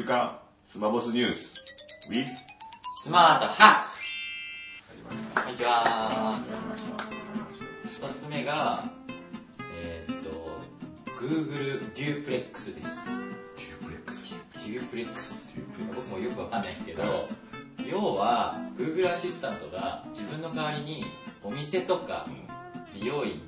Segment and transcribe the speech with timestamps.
[0.00, 1.52] 週刊スマボスニュース
[2.10, 2.24] with
[3.02, 4.14] SmartHacks
[5.34, 6.40] こんにちは。
[7.86, 8.90] 一つ目が、
[9.78, 10.62] えーっと、
[11.22, 12.90] Google Duplex です。
[13.58, 15.50] Duplex Duplex。
[15.52, 17.28] デュープレックス僕もよくわかんないですけど、
[17.86, 21.04] 要は、Google アシスタントが自分の代わりに
[21.44, 22.26] お店とか
[22.94, 23.42] 美容院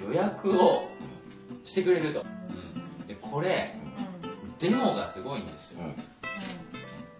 [0.00, 0.88] の予約を
[1.64, 2.24] してくれると。
[3.00, 3.76] うん、で、これ、
[4.59, 5.79] デモがすごいんですよ。
[5.81, 5.95] うんうん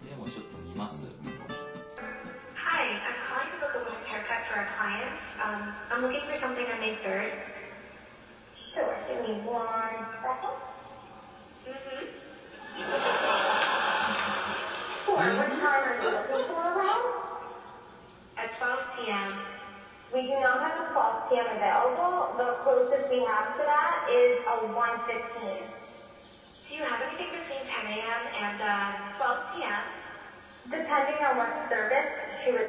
[0.10, 1.04] デモちょっと見ます。
[2.56, 5.14] Hi, I'm calling to book a women's haircut for a client.
[5.40, 7.32] Um, I'm looking for something on May 3rd.
[8.74, 10.56] Sure, give me one second.
[11.68, 12.02] Mm-hmm.
[15.06, 17.04] Sure, what time are you looking for around?
[18.38, 19.34] At 12 p.m.
[20.14, 21.48] We do not have a 12 p.m.
[21.56, 22.36] available.
[22.38, 25.75] The closest we have to that is a 1.15.
[26.77, 28.23] Do you have anything between 10 a.m.
[28.37, 29.81] and uh, 12 p.m.?
[30.69, 32.13] Depending on what service
[32.45, 32.69] she would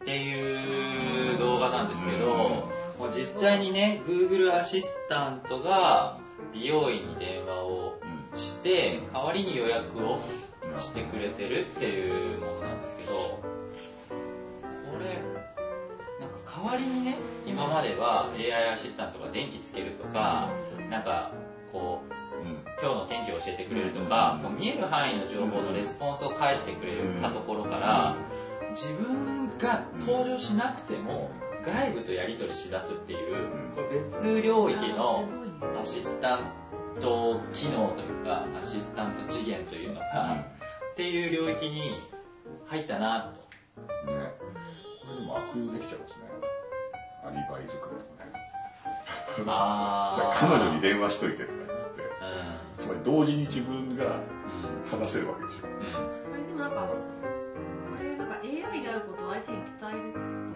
[0.00, 6.16] っていう動画なんですけど、もう実際にね、Google アシスタントが
[6.54, 7.98] 美容院に電話を
[8.34, 10.20] して、代わりに予約を
[10.78, 13.42] してくれてるっていうものなんですけど、こ
[14.98, 15.20] れ、
[16.18, 20.48] なんか代わりにね、今までは AI アシスタントが電気つけるとか、
[20.88, 21.32] なんか
[21.72, 22.25] こう、うん
[22.80, 28.16] 今日の天気を教えてくれるとか、こう見える範囲の情報のレスポンスを返してくれたところから、
[28.70, 31.30] 自分が登場しなくても
[31.64, 35.26] 外部とやり取りしだすっていう、これ別領域の
[35.80, 36.40] アシスタン
[37.00, 40.44] ト機能というか、アシスタント次元というのか、
[40.92, 42.02] っていう領域に
[42.66, 43.40] 入ったなと。
[44.12, 44.34] ね。
[45.02, 46.26] これでも悪用できちゃうんですね。
[47.24, 48.32] アリバイ作りとかね。
[49.46, 50.20] あー。
[50.20, 51.65] じゃあ彼女に電話しといてとか
[53.06, 54.36] 同時に自分がん。
[54.90, 55.86] 話せるわけでしょうん。
[55.86, 55.92] うん。
[56.30, 60.46] これでもなんか、これなんか AI であることを相手に伝える。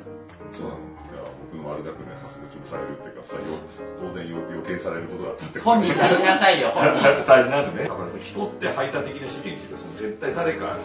[0.52, 1.22] そうなのいや
[1.52, 3.62] 僕の悪だくねさすが潰されるっていうかさよ
[4.00, 7.02] 当然予予見されることだったって本人出しなさいよ、本人。
[7.22, 7.88] 大事なんでね。
[7.88, 10.78] だから人って排他的な資源っていうか、その絶対誰か、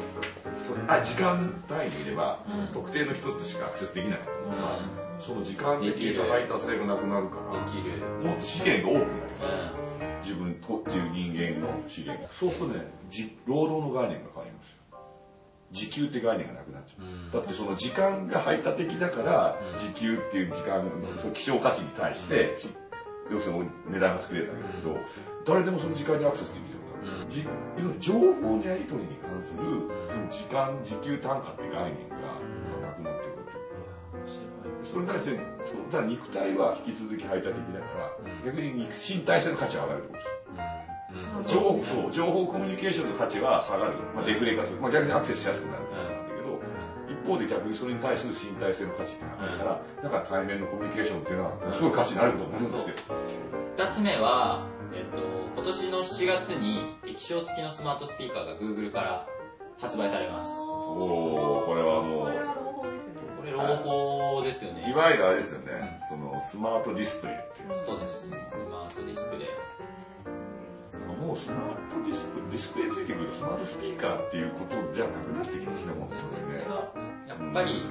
[0.62, 8.04] それあ時間単位でいれば、うん特定の人としかアクセスできないものが、うその時間的な排他性がなくなるから、できる。
[8.22, 9.85] もっと資源が多くなります。
[10.34, 12.34] う自分とっていう人間の資源が。
[12.34, 14.76] そうするとね、じ労働の概念が変わりますよ。
[15.72, 17.06] 時給って概念がなくなっちゃう。
[17.06, 17.32] ん。
[17.32, 22.56] だってその時間が排他的だからうん、時給っていう時間のその希少価値に対して、
[23.32, 24.98] 要するに値段が作れたんだけど、
[25.46, 27.24] 誰でもその時間にアクセスできるようになる。
[27.24, 29.62] うんじいわゆる情報のやり取りに関する、
[30.08, 32.18] その時間、時給単価って概念が
[32.82, 34.86] なくなってくるというか。
[34.86, 35.92] それに対して、そう。
[35.92, 38.46] だから肉体は引き続き排他的だから、うん。
[38.46, 40.32] 逆に肉身体性の価値が上がるってことです。
[41.12, 41.40] うん。
[41.40, 41.48] うん。
[41.48, 42.12] 情報そう。
[42.12, 46.62] 情報コミュニケーションの価値は下がる、まあ、デフレ化する、まあ、逆にアクセスしやすくなるってことなんだけど、
[47.12, 52.96] 一方で逆にそれに対する身体性の価値ってのがあるから、だから対面のコミュニケーションっていうのはすごい価値になることになるんですよ。
[53.78, 55.18] 二つ目は、えっと、
[55.54, 59.28] 今年の7月に液晶付きのスマートスピーカーが Google から
[59.80, 60.52] 発売されます。
[60.60, 62.65] おーこれはもうこ
[63.46, 64.82] れは朗報ですよね。
[64.82, 64.92] これ朗報ですよね。
[64.92, 67.86] いわゆるあれですよね、そのスマートディスプレイっていう。
[67.86, 68.30] そうです。
[68.30, 68.32] ス
[68.70, 69.50] マートディスプレイ。
[71.20, 76.66] もうスマートディスプレイ、ディスプレイついてくるとスマートスピーカーっていうことじゃなくなってきますね、本当にね。
[77.28, 77.84] やっぱり、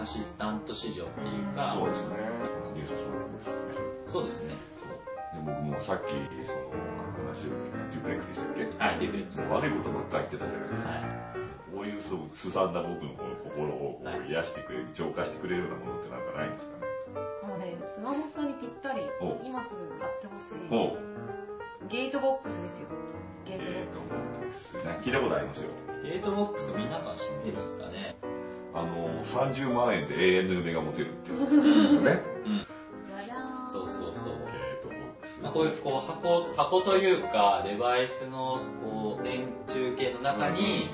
[0.00, 2.16] アシスタント市場っていうか、そうですね。
[4.08, 4.54] そうですね。
[5.32, 6.10] で僕もさっき、
[6.46, 6.60] その、
[7.32, 7.56] 話を、
[7.90, 9.40] デュプレックスでしたっけはい、デュプレックス。
[9.48, 10.92] は悪いことばっかり言ってたじゃないですか。
[10.92, 11.02] い。
[11.72, 16.92] こういうすごくすさんだ僕のこの心をこう癒してくれる、浄化してくれるようなものってなんかないんですかね。
[17.48, 20.68] もうね、スマホさんにぴったりお、今すぐ買ってほしい。
[21.88, 22.88] ゲートボックスですよ。
[23.48, 24.76] ゲートボえックス。
[24.76, 25.70] 聞いたことありますよ。
[26.04, 28.16] ゲートボックス皆さん知ってるんですかね
[28.74, 32.31] あの、30万円で永遠の夢が持てるっていう ね。
[35.52, 40.88] こういうこう箱箱というかデバイスのこう電柱系の中に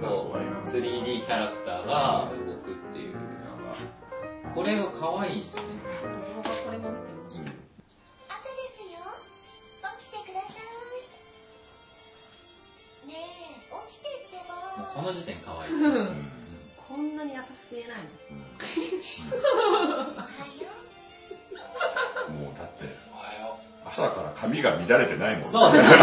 [0.00, 3.14] こう 3D キャラクターが動くっていう
[4.54, 5.68] これが可愛いですよね
[6.34, 7.52] 動画これも見てみま。
[8.28, 8.98] 朝ですよ。
[10.00, 10.48] 起きてくださ
[13.04, 13.06] い。
[13.06, 14.54] ねえ、起きてってば。
[14.86, 16.30] この時点可愛いうん
[16.76, 18.10] こんなに優しく言えないの
[19.36, 20.89] おはよもう
[24.00, 25.52] 朝から髪が乱れてないもん。
[25.52, 25.96] そうですね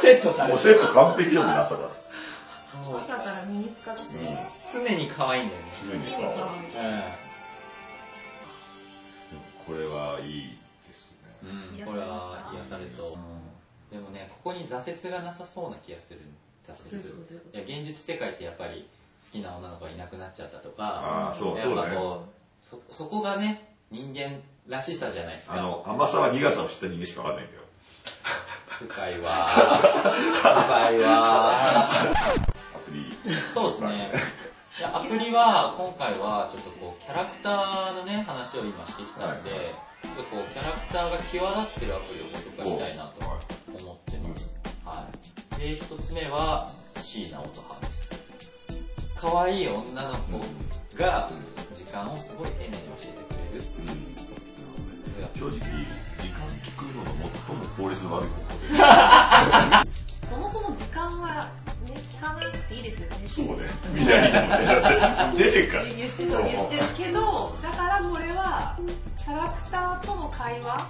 [0.00, 1.90] セットされもうてセット完璧よね、朝から。
[2.80, 4.04] 朝からミニスカだし。
[4.72, 6.62] 常に可愛いんだよね常に可愛い
[9.66, 11.18] これはいいですね。
[11.42, 16.20] うん、うん、これは癒されそう、でもね、ここに挫折がなさそうな気がする。
[16.66, 17.02] 挫折。
[17.52, 18.88] いや、現実世界ってやっぱり
[19.26, 21.96] 好きな女の子がいなくなっちゃったとか、ああ、そう、やっそうだね。
[21.96, 25.54] ぱこう、そ、そこがね、人間らしさじゃないですか。
[25.54, 27.62] あの、甘さは苦さを知った人間しかわかんないんだよ。
[28.78, 30.12] 深いわー。
[30.36, 31.90] 深いわア
[32.86, 33.10] プリ。
[33.10, 33.52] ー。
[33.52, 34.12] そうですね。
[34.78, 39.60] いや、アプリは、今回は、ちょっとこう、キャラクターのね、話を今してきたんで、はい
[40.00, 43.26] ちょっとこう、キャラクターが際立ってるアプリをご紹介したいなと
[43.82, 44.54] 思ってます。
[44.84, 45.08] は
[45.56, 45.60] い。
[45.60, 48.08] で、一つ目は、椎名音羽です。
[49.16, 50.38] 可愛い女の子
[50.96, 51.28] が、
[51.72, 54.27] 時間をすごい丁寧に教えてくれるっていう。
[55.34, 57.10] 正直、時間聞くのが
[57.46, 59.88] 最も効率の悪い方法で。
[60.20, 61.50] とそもそも時間は、
[61.84, 63.28] ね、聞かなくていいですよね。
[63.28, 63.64] そうね。
[63.94, 64.66] みんないいもんね。
[64.66, 65.84] だって、出てっから。
[65.84, 68.78] 言ってそう言ってるけど、だからこれは、
[69.16, 70.88] キャラクターとの会話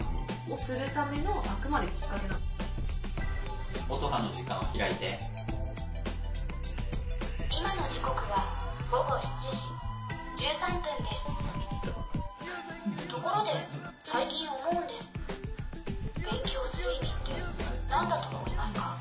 [0.50, 2.40] をするためのあくまできっかけなの。
[3.88, 5.18] 音羽の時間を開いて。
[7.50, 8.44] 今の時刻は
[8.90, 9.20] 午後7
[9.50, 9.56] 時
[10.44, 11.10] 13分で
[13.02, 13.08] す。
[13.08, 13.50] ところで、
[14.10, 15.12] 最近思うんです。
[16.16, 17.36] 勉強する意味って
[17.90, 18.96] 何だと思いますか？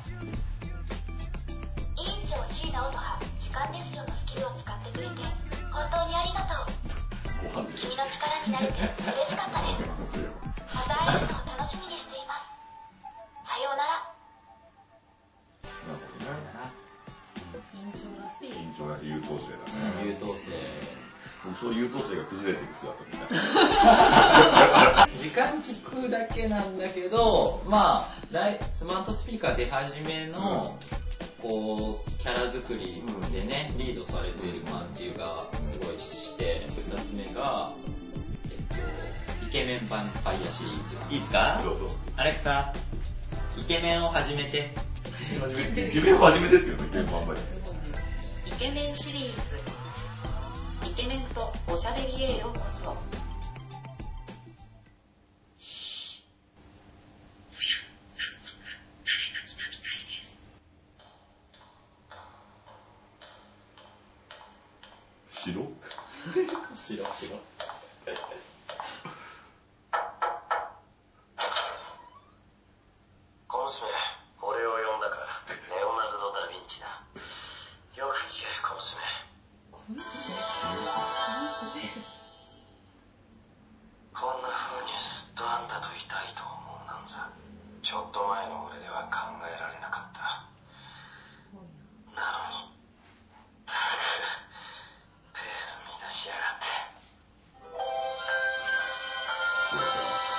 [1.96, 5.24] 委員長椎名音羽、時間ですよのスキルを使ってくれて、
[5.72, 7.72] 本当にありがとう。
[7.72, 9.88] 君の力になれて嬉しかったです。
[10.76, 12.52] また会えるのを楽しみにしています。
[13.48, 14.12] さようなら。
[15.88, 16.36] なるほどね。
[17.72, 18.52] 委員長らしい。
[18.52, 19.64] 緊張なき優等生だ
[19.96, 20.04] ね。
[20.04, 20.52] 優等生。
[21.44, 24.57] 僕そういう優等生が崩れていく姿みたいな。
[25.28, 30.78] 時間聞くだけなんだけど、まあ、だいスマートスピーカー出始めの、
[31.42, 37.74] こう、キャラ作りでね、リードされている感じがすごいして、二つ目が、
[38.50, 41.14] えっと、イケメンヴァンパイアシリーズ。
[41.14, 41.60] いいですか？
[41.62, 41.90] どうぞ。
[42.16, 42.72] アレクサ、
[43.58, 44.72] イケメンを始めて。
[45.30, 46.86] イケメンを初めてっていうの？
[46.86, 47.40] イケメンもあんまり。
[48.46, 49.32] イケメンシリー
[50.84, 50.88] ズ。
[50.90, 53.17] イケメンとおしゃべりへようこそ。
[65.52, 65.66] 白？
[66.34, 67.36] 白白。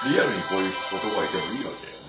[0.06, 2.00] リアルにこういう男がいてもいいわけよ。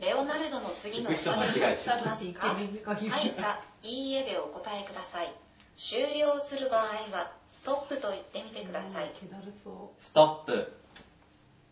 [0.00, 5.32] レオナルドの次の人間違ますかはいか、いいえでお答えください。
[5.76, 6.82] 終了する場合
[7.12, 9.12] は、ストップと言ってみてください。
[9.14, 10.02] 気だるそう。
[10.02, 10.72] ストップ。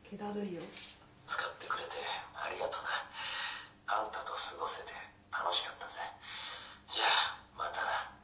[0.04, 0.62] 気だるいよ。
[1.26, 1.90] 使ってくれて
[2.36, 2.88] ありがとな。
[3.86, 4.92] あんたと過ごせて
[5.32, 5.92] 楽しかったぜ。
[6.92, 8.17] じゃあ、またな。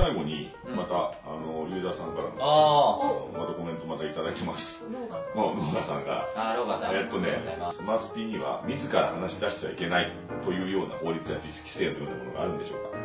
[0.00, 4.84] 最後に、また、あの、ユーザーさんからの、あまたコメントまたいただきます。
[4.90, 5.18] 脳が。
[5.34, 6.50] もう、野川さんが、ー。
[6.50, 6.96] あー、ローガさん。
[6.96, 7.38] えっとね
[7.70, 12.98] スマスピには自ら話し出してはいけないというような法律や実規制のようなものがあるんでしょうか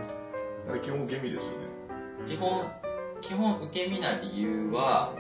[0.69, 1.57] あれ基本受け身ですよね。
[2.25, 2.65] 基本、
[3.21, 5.15] 基本受け身な理由は、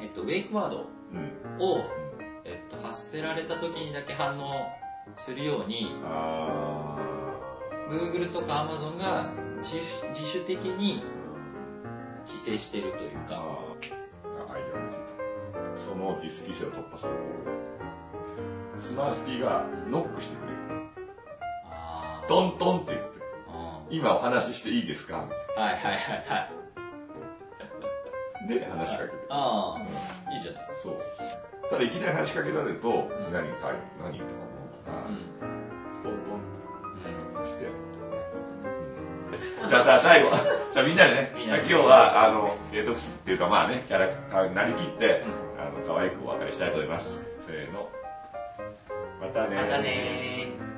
[0.00, 1.26] えっと、ウェイクワードうん。
[1.58, 1.84] を、
[2.44, 4.48] えっと、発せられた時にだけ反応
[5.16, 6.96] するように、あ
[7.90, 9.28] Google とか Amazon が
[9.62, 11.02] 自主自主的に
[12.26, 15.84] 規制してるというか、ー、あアイデアがついた。
[15.84, 17.60] その実規制を突破する方法。
[18.80, 20.58] スマスピがノックしてくれる。
[22.28, 23.20] トントンって言って、うん
[23.90, 26.50] 今お話ししていいですかみたはいはいはいはい。
[28.46, 28.60] いな。
[28.60, 29.16] で、話しかけて。
[29.28, 29.76] あ
[30.28, 30.80] あ、いいじゃないですか。
[30.80, 30.96] そう。
[31.68, 32.88] ただいきなり話しかけられると、
[33.32, 34.50] 何タイプ、何とか思
[34.82, 35.16] うから、うん。
[36.02, 36.30] トント
[37.38, 37.99] うんンして。
[39.70, 40.30] じゃあさ、最後、
[40.72, 45.22] じゃあみんなでね、今日は、あの、えっと、っていうかまあね、キャラクターになりきって、
[45.56, 47.10] あの、可愛くお別れしたいと思います。
[47.46, 47.88] せーの。
[49.20, 50.69] またねまたねー。